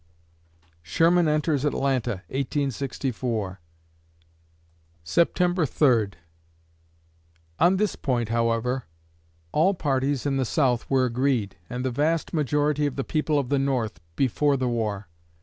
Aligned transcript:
Sherman 0.81 1.27
enters 1.27 1.63
Atlanta, 1.63 2.23
1864 2.29 3.59
September 5.03 5.65
Third 5.67 6.17
On 7.59 7.77
this 7.77 7.95
point, 7.95 8.29
however, 8.29 8.85
all 9.51 9.75
parties 9.75 10.25
in 10.25 10.37
the 10.37 10.43
South 10.45 10.89
were 10.89 11.05
agreed, 11.05 11.55
and 11.69 11.85
the 11.85 11.91
vast 11.91 12.33
majority 12.33 12.87
of 12.87 12.95
the 12.95 13.03
people 13.03 13.37
of 13.37 13.49
the 13.49 13.59
North 13.59 13.99
before 14.15 14.57
the 14.57 14.67
war. 14.69 15.07